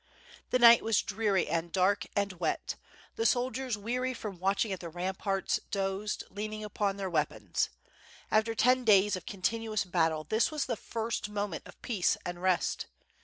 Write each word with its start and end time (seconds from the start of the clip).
The 0.49 0.57
night 0.57 0.83
was 0.83 1.03
dreary, 1.03 1.47
and 1.47 1.71
dark, 1.71 2.07
and 2.15 2.33
wet; 2.39 2.75
the 3.17 3.25
soldiers 3.27 3.77
weary 3.77 4.15
from 4.15 4.39
watching 4.39 4.71
at 4.71 4.79
the 4.79 4.89
ramparts, 4.89 5.59
dozed, 5.69 6.23
leaning 6.31 6.63
upon 6.63 6.97
their 6.97 7.07
weapons. 7.07 7.69
After 8.31 8.55
ten 8.55 8.83
days 8.83 9.15
of 9.15 9.27
continuous 9.27 9.83
battle, 9.83 10.23
this 10.23 10.49
was 10.49 10.65
the 10.65 10.75
first 10.75 11.29
moment 11.29 11.67
of 11.67 11.79
peace 11.83 12.17
and 12.25 12.41
rest. 12.41 12.87